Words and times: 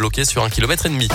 bloqué 0.00 0.24
sur 0.24 0.42
un 0.42 0.48
kilomètre 0.48 0.86
et 0.86 0.88
demi. 0.88 1.08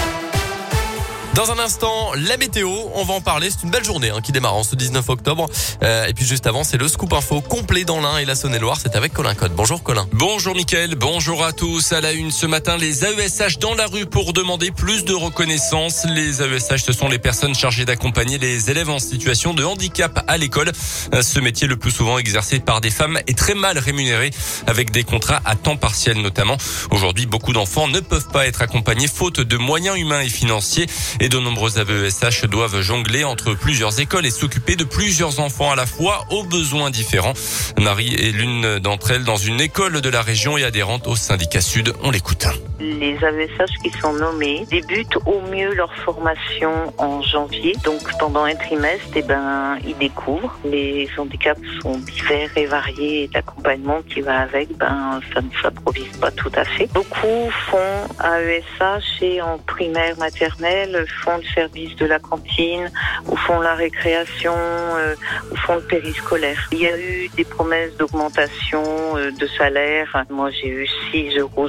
Dans 1.35 1.51
un 1.51 1.59
instant, 1.59 2.13
la 2.15 2.37
météo, 2.37 2.69
on 2.93 3.03
va 3.03 3.13
en 3.13 3.19
parler. 3.19 3.49
C'est 3.51 3.63
une 3.63 3.69
belle 3.69 3.83
journée 3.83 4.09
hein, 4.09 4.21
qui 4.23 4.31
démarre 4.31 4.55
en 4.55 4.63
ce 4.63 4.73
19 4.73 5.09
octobre. 5.09 5.49
Euh, 5.83 6.05
et 6.05 6.13
puis 6.13 6.23
juste 6.23 6.47
avant, 6.47 6.63
c'est 6.63 6.77
le 6.77 6.87
scoop 6.87 7.11
info 7.11 7.41
complet 7.41 7.83
dans 7.83 7.99
l'Ain 7.99 8.19
et 8.19 8.23
la 8.23 8.35
Saône-et-Loire. 8.35 8.77
C'est 8.81 8.95
avec 8.95 9.11
Colin 9.11 9.35
Code. 9.35 9.51
Bonjour 9.53 9.83
Colin. 9.83 10.07
Bonjour 10.13 10.55
Mickaël, 10.55 10.95
bonjour 10.95 11.43
à 11.43 11.51
tous. 11.51 11.91
À 11.91 11.99
la 11.99 12.13
une 12.13 12.31
ce 12.31 12.45
matin, 12.45 12.77
les 12.77 13.03
AESH 13.03 13.59
dans 13.59 13.75
la 13.75 13.85
rue 13.85 14.05
pour 14.05 14.31
demander 14.31 14.71
plus 14.71 15.03
de 15.03 15.13
reconnaissance. 15.13 16.05
Les 16.05 16.41
AESH, 16.41 16.83
ce 16.85 16.93
sont 16.93 17.09
les 17.09 17.19
personnes 17.19 17.53
chargées 17.53 17.83
d'accompagner 17.83 18.37
les 18.37 18.71
élèves 18.71 18.89
en 18.89 18.99
situation 18.99 19.53
de 19.53 19.65
handicap 19.65 20.23
à 20.29 20.37
l'école. 20.37 20.71
Euh, 21.13 21.21
ce 21.21 21.41
métier 21.41 21.67
le 21.67 21.75
plus 21.75 21.91
souvent 21.91 22.17
exercé 22.17 22.59
par 22.59 22.79
des 22.79 22.91
femmes 22.91 23.19
est 23.27 23.37
très 23.37 23.55
mal 23.55 23.77
rémunéré 23.77 24.31
avec 24.67 24.91
des 24.91 25.03
contrats 25.03 25.41
à 25.43 25.57
temps 25.57 25.75
partiel 25.75 26.21
notamment. 26.21 26.55
Aujourd'hui, 26.91 27.25
beaucoup 27.25 27.51
d'enfants 27.51 27.89
ne 27.89 27.99
peuvent 27.99 28.29
pas 28.29 28.47
être 28.47 28.61
accompagnés 28.61 29.09
faute 29.09 29.41
de 29.41 29.57
moyens 29.57 29.99
humains 29.99 30.21
et 30.21 30.29
financiers 30.29 30.87
de 31.29 31.39
nombreux 31.39 31.79
AESH 31.79 32.45
doivent 32.45 32.81
jongler 32.81 33.23
entre 33.23 33.53
plusieurs 33.53 33.99
écoles 33.99 34.25
et 34.25 34.31
s'occuper 34.31 34.75
de 34.75 34.83
plusieurs 34.83 35.39
enfants 35.39 35.71
à 35.71 35.75
la 35.75 35.85
fois 35.85 36.25
aux 36.29 36.43
besoins 36.43 36.89
différents. 36.89 37.33
Marie 37.79 38.13
est 38.13 38.31
l'une 38.31 38.79
d'entre 38.79 39.11
elles 39.11 39.23
dans 39.23 39.37
une 39.37 39.61
école 39.61 40.01
de 40.01 40.09
la 40.09 40.21
région 40.21 40.57
et 40.57 40.63
adhérente 40.63 41.07
au 41.07 41.15
syndicat 41.15 41.61
Sud. 41.61 41.93
On 42.03 42.11
l'écoute. 42.11 42.47
Les 42.79 43.13
AESH 43.13 43.71
qui 43.83 43.89
sont 44.01 44.13
nommés 44.13 44.65
débutent 44.69 45.17
au 45.25 45.41
mieux 45.51 45.73
leur 45.73 45.93
formation 45.95 46.93
en 46.97 47.21
janvier. 47.21 47.73
Donc 47.83 48.01
pendant 48.19 48.43
un 48.43 48.55
trimestre, 48.55 49.07
eh 49.15 49.21
ben, 49.21 49.77
ils 49.87 49.97
découvrent. 49.97 50.57
Les 50.65 51.09
handicaps 51.17 51.61
sont 51.81 51.97
divers 51.97 52.49
et 52.57 52.65
variés 52.65 53.23
et 53.23 53.29
l'accompagnement 53.33 54.01
qui 54.01 54.21
va 54.21 54.39
avec, 54.39 54.75
ben, 54.77 55.21
ça 55.33 55.41
ne 55.41 55.49
s'improvise 55.61 56.17
pas 56.19 56.31
tout 56.31 56.51
à 56.55 56.65
fait. 56.65 56.87
Beaucoup 56.93 57.49
font 57.71 57.77
AESH 58.23 59.21
et 59.21 59.41
en 59.41 59.57
primaire 59.59 60.17
maternelle 60.17 61.05
font 61.15 61.37
le 61.37 61.43
service 61.43 61.95
de 61.95 62.05
la 62.05 62.19
cantine 62.19 62.91
ou 63.27 63.35
font 63.35 63.59
la 63.59 63.75
récréation 63.75 64.53
euh, 64.55 65.15
ou 65.51 65.55
font 65.55 65.75
le 65.75 65.81
périscolaire. 65.81 66.67
Il 66.71 66.79
y 66.79 66.87
a 66.87 66.97
eu 66.97 67.29
des 67.29 67.43
promesses 67.43 67.95
d'augmentation 67.97 68.83
euh, 69.17 69.31
de 69.31 69.47
salaire. 69.47 70.25
Moi, 70.29 70.51
j'ai 70.51 70.67
eu 70.67 70.87
6,66 71.13 71.39
euros 71.39 71.67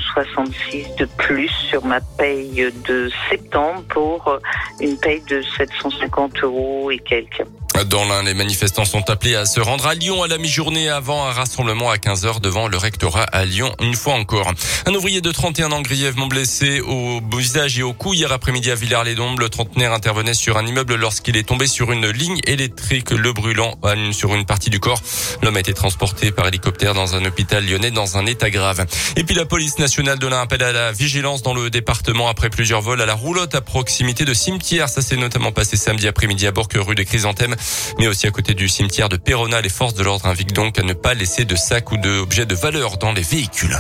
de 0.98 1.04
plus 1.16 1.50
sur 1.70 1.84
ma 1.84 2.00
paye 2.00 2.72
de 2.86 3.10
septembre 3.30 3.82
pour 3.88 4.28
euh, 4.28 4.38
une 4.80 4.96
paye 4.98 5.22
de 5.28 5.42
750 5.56 6.42
euros 6.42 6.90
et 6.90 6.98
quelques. 6.98 7.44
Dans 7.84 8.06
l'un, 8.06 8.22
les 8.22 8.32
manifestants 8.32 8.86
sont 8.86 9.10
appelés 9.10 9.34
à 9.34 9.44
se 9.44 9.60
rendre 9.60 9.86
à 9.86 9.94
Lyon 9.94 10.22
à 10.22 10.28
la 10.28 10.38
mi-journée 10.38 10.88
avant 10.88 11.26
un 11.26 11.32
rassemblement 11.32 11.90
à 11.90 11.96
15h 11.96 12.40
devant 12.40 12.68
le 12.68 12.78
rectorat 12.78 13.24
à 13.24 13.44
Lyon, 13.44 13.70
une 13.82 13.94
fois 13.94 14.14
encore. 14.14 14.50
Un 14.86 14.94
ouvrier 14.94 15.20
de 15.20 15.30
31 15.30 15.72
ans 15.72 15.82
grièvement 15.82 16.26
blessé 16.26 16.80
au 16.80 17.20
visage 17.36 17.78
et 17.78 17.82
au 17.82 17.92
cou 17.92 18.14
hier 18.14 18.32
après-midi 18.32 18.70
à 18.70 18.74
Villars-les-Dombes. 18.74 19.38
Le 19.38 19.50
trentenaire 19.50 19.92
intervenait 19.92 20.32
sur 20.32 20.56
un 20.56 20.66
immeuble 20.66 20.94
lorsqu'il 20.94 21.36
est 21.36 21.42
tombé 21.42 21.66
sur 21.66 21.92
une 21.92 22.08
ligne 22.08 22.40
électrique, 22.46 23.10
le 23.10 23.34
brûlant 23.34 23.74
sur 24.12 24.34
une 24.34 24.46
partie 24.46 24.70
du 24.70 24.80
corps. 24.80 25.02
L'homme 25.42 25.56
a 25.56 25.60
été 25.60 25.74
transporté 25.74 26.30
par 26.32 26.48
hélicoptère 26.48 26.94
dans 26.94 27.14
un 27.14 27.24
hôpital 27.26 27.66
lyonnais 27.66 27.90
dans 27.90 28.16
un 28.16 28.24
état 28.24 28.48
grave. 28.48 28.86
Et 29.16 29.24
puis 29.24 29.34
la 29.34 29.44
police 29.44 29.78
nationale 29.78 30.18
donne 30.18 30.32
un 30.32 30.40
appel 30.40 30.62
à 30.62 30.72
la 30.72 30.92
vigilance 30.92 31.42
dans 31.42 31.52
le 31.52 31.68
département 31.68 32.28
après 32.28 32.48
plusieurs 32.48 32.80
vols 32.80 33.02
à 33.02 33.06
la 33.06 33.14
roulotte 33.14 33.54
à 33.54 33.60
proximité 33.60 34.24
de 34.24 34.32
cimetières. 34.32 34.88
Ça 34.88 35.02
s'est 35.02 35.16
notamment 35.16 35.52
passé 35.52 35.76
samedi 35.76 36.08
après-midi 36.08 36.46
à 36.46 36.52
Bourg, 36.52 36.68
rue 36.74 36.94
des 36.94 37.04
Chrysanthèmes 37.04 37.54
mais 37.98 38.06
aussi 38.08 38.26
à 38.26 38.30
côté 38.30 38.54
du 38.54 38.68
cimetière 38.68 39.08
de 39.08 39.16
Perona. 39.16 39.60
Les 39.60 39.68
forces 39.68 39.94
de 39.94 40.02
l'ordre 40.02 40.26
invitent 40.26 40.54
donc 40.54 40.78
à 40.78 40.82
ne 40.82 40.92
pas 40.92 41.14
laisser 41.14 41.44
de 41.44 41.56
sacs 41.56 41.92
ou 41.92 41.96
d'objets 41.96 42.46
de 42.46 42.54
valeur 42.54 42.98
dans 42.98 43.12
les 43.12 43.22
véhicules. 43.22 43.76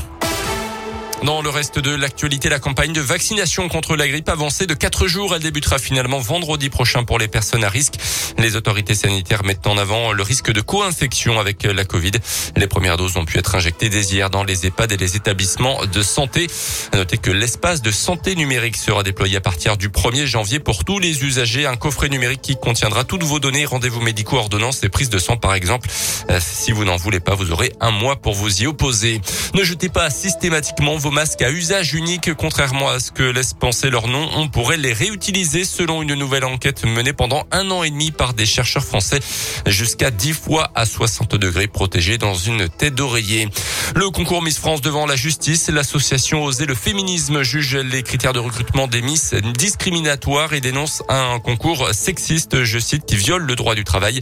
Dans 1.26 1.42
le 1.42 1.50
reste 1.50 1.80
de 1.80 1.92
l'actualité, 1.92 2.48
la 2.48 2.60
campagne 2.60 2.92
de 2.92 3.00
vaccination 3.00 3.68
contre 3.68 3.96
la 3.96 4.06
grippe 4.06 4.28
avancée 4.28 4.64
de 4.66 4.74
4 4.74 5.08
jours. 5.08 5.34
Elle 5.34 5.42
débutera 5.42 5.80
finalement 5.80 6.20
vendredi 6.20 6.70
prochain 6.70 7.02
pour 7.02 7.18
les 7.18 7.26
personnes 7.26 7.64
à 7.64 7.68
risque. 7.68 7.94
Les 8.38 8.54
autorités 8.54 8.94
sanitaires 8.94 9.42
mettent 9.42 9.66
en 9.66 9.76
avant 9.76 10.12
le 10.12 10.22
risque 10.22 10.52
de 10.52 10.60
co-infection 10.60 11.40
avec 11.40 11.64
la 11.64 11.84
Covid. 11.84 12.12
Les 12.54 12.68
premières 12.68 12.96
doses 12.96 13.16
ont 13.16 13.24
pu 13.24 13.38
être 13.38 13.56
injectées 13.56 13.88
dès 13.88 14.02
hier 14.02 14.30
dans 14.30 14.44
les 14.44 14.66
EHPAD 14.66 14.92
et 14.92 14.96
les 14.96 15.16
établissements 15.16 15.84
de 15.84 16.00
santé. 16.00 16.46
À 16.92 16.98
noter 16.98 17.18
que 17.18 17.32
l'espace 17.32 17.82
de 17.82 17.90
santé 17.90 18.36
numérique 18.36 18.76
sera 18.76 19.02
déployé 19.02 19.38
à 19.38 19.40
partir 19.40 19.76
du 19.76 19.88
1er 19.88 20.26
janvier 20.26 20.60
pour 20.60 20.84
tous 20.84 21.00
les 21.00 21.24
usagers. 21.24 21.66
Un 21.66 21.76
coffret 21.76 22.08
numérique 22.08 22.42
qui 22.42 22.54
contiendra 22.54 23.02
toutes 23.02 23.24
vos 23.24 23.40
données, 23.40 23.64
rendez-vous 23.64 24.00
médicaux, 24.00 24.36
ordonnances 24.36 24.84
et 24.84 24.88
prises 24.88 25.10
de 25.10 25.18
sang 25.18 25.36
par 25.36 25.54
exemple. 25.54 25.88
Euh, 26.30 26.38
si 26.40 26.70
vous 26.70 26.84
n'en 26.84 26.96
voulez 26.96 27.18
pas, 27.18 27.34
vous 27.34 27.50
aurez 27.50 27.72
un 27.80 27.90
mois 27.90 28.14
pour 28.14 28.34
vous 28.34 28.62
y 28.62 28.66
opposer. 28.68 29.20
Ne 29.54 29.64
jetez 29.64 29.88
pas 29.88 30.08
systématiquement 30.08 30.96
vos 30.96 31.15
masques 31.16 31.40
à 31.40 31.50
usage 31.50 31.94
unique, 31.94 32.34
contrairement 32.34 32.90
à 32.90 33.00
ce 33.00 33.10
que 33.10 33.22
laisse 33.22 33.54
penser 33.54 33.88
leur 33.88 34.06
nom. 34.06 34.28
On 34.34 34.48
pourrait 34.48 34.76
les 34.76 34.92
réutiliser 34.92 35.64
selon 35.64 36.02
une 36.02 36.12
nouvelle 36.12 36.44
enquête 36.44 36.84
menée 36.84 37.14
pendant 37.14 37.46
un 37.52 37.70
an 37.70 37.84
et 37.84 37.88
demi 37.88 38.10
par 38.10 38.34
des 38.34 38.44
chercheurs 38.44 38.84
français, 38.84 39.20
jusqu'à 39.64 40.10
10 40.10 40.34
fois 40.34 40.70
à 40.74 40.84
60 40.84 41.36
degrés 41.36 41.68
protégés 41.68 42.18
dans 42.18 42.34
une 42.34 42.68
tête 42.68 42.94
d'oreiller. 42.94 43.48
Le 43.94 44.10
concours 44.10 44.42
Miss 44.42 44.58
France 44.58 44.82
devant 44.82 45.06
la 45.06 45.16
justice, 45.16 45.70
l'association 45.70 46.44
Oser 46.44 46.66
le 46.66 46.74
féminisme 46.74 47.42
juge 47.42 47.76
les 47.76 48.02
critères 48.02 48.34
de 48.34 48.38
recrutement 48.38 48.86
des 48.86 49.00
Miss 49.00 49.32
discriminatoires 49.32 50.52
et 50.52 50.60
dénonce 50.60 51.02
un 51.08 51.38
concours 51.38 51.88
sexiste, 51.94 52.64
je 52.64 52.78
cite, 52.78 53.06
qui 53.06 53.16
viole 53.16 53.44
le 53.44 53.56
droit 53.56 53.74
du 53.74 53.84
travail. 53.84 54.20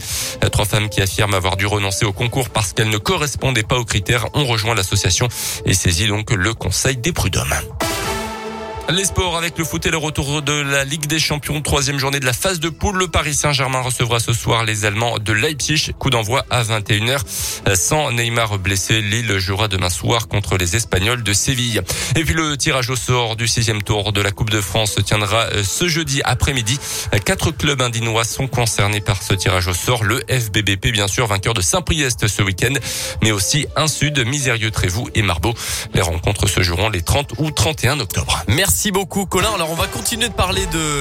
Trois 0.49 0.63
femmes 0.63 0.87
qui 0.87 1.01
affirment 1.01 1.33
avoir 1.33 1.57
dû 1.57 1.65
renoncer 1.65 2.05
au 2.05 2.13
concours 2.13 2.49
parce 2.49 2.71
qu'elles 2.71 2.89
ne 2.89 2.97
correspondaient 2.97 3.63
pas 3.63 3.79
aux 3.79 3.85
critères 3.85 4.27
ont 4.33 4.45
rejoint 4.45 4.75
l'association 4.75 5.27
et 5.65 5.73
saisi 5.73 6.07
donc 6.07 6.31
le 6.31 6.53
conseil 6.53 6.74
des 7.01 7.13
prud'hommes. 7.13 7.84
Les 8.89 9.05
sports 9.05 9.35
avec 9.35 9.57
le 9.57 9.65
foot 9.65 9.83
et 9.87 9.89
le 9.89 9.97
retour 9.97 10.43
de 10.43 10.53
la 10.53 10.83
Ligue 10.83 11.07
des 11.07 11.17
Champions, 11.17 11.59
troisième 11.59 11.97
journée 11.97 12.19
de 12.19 12.25
la 12.25 12.33
phase 12.33 12.59
de 12.59 12.69
poule. 12.69 12.97
Le 12.97 13.07
Paris 13.07 13.33
Saint-Germain 13.33 13.81
recevra 13.81 14.19
ce 14.19 14.31
soir 14.31 14.63
les 14.63 14.85
Allemands 14.85 15.17
de 15.17 15.33
Leipzig. 15.33 15.91
Coup 15.97 16.11
d'envoi 16.11 16.45
à 16.51 16.61
21h. 16.61 17.21
Sans 17.75 18.11
Neymar 18.11 18.59
blessé, 18.59 19.01
Lille 19.01 19.39
jouera 19.39 19.67
demain 19.67 19.89
soir 19.89 20.27
contre 20.27 20.55
les 20.55 20.75
Espagnols 20.75 21.23
de 21.23 21.33
Séville. 21.33 21.81
Et 22.15 22.23
puis 22.23 22.35
le 22.35 22.55
tirage 22.57 22.91
au 22.91 22.95
sort 22.95 23.35
du 23.35 23.47
sixième 23.47 23.81
tour 23.81 24.13
de 24.13 24.21
la 24.21 24.31
Coupe 24.31 24.51
de 24.51 24.61
France 24.61 24.93
se 24.93 25.01
tiendra 25.01 25.45
euh, 25.45 25.63
ce 25.63 25.87
jeudi 25.87 26.21
après-midi. 26.23 26.79
Quatre 27.25 27.49
clubs 27.49 27.81
indinois 27.81 28.23
sont 28.23 28.47
concernés 28.47 29.01
par 29.01 29.23
ce 29.23 29.33
tirage 29.33 29.67
au 29.67 29.73
sort. 29.73 30.03
Le 30.03 30.21
FBBP, 30.29 30.89
bien 30.91 31.07
sûr, 31.07 31.25
vainqueur 31.25 31.55
de 31.55 31.61
Saint-Priest 31.61 32.27
ce 32.27 32.43
week-end, 32.43 32.73
mais 33.23 33.31
aussi 33.31 33.65
un 33.75 33.87
Sud, 33.87 34.23
Misérieux, 34.27 34.69
Trévoux 34.69 35.09
et 35.15 35.23
Marbeau. 35.23 35.55
Les 35.95 36.01
rencontres 36.01 36.47
se 36.47 36.61
joueront 36.61 36.89
les 36.89 37.01
30 37.01 37.33
ou 37.39 37.49
31 37.49 37.99
octobre. 37.99 38.43
Merci 38.75 38.91
beaucoup 38.91 39.25
Colin. 39.25 39.53
Alors 39.53 39.71
on 39.71 39.75
va 39.75 39.87
continuer 39.87 40.27
de 40.27 40.33
parler 40.33 40.65
de 40.65 40.93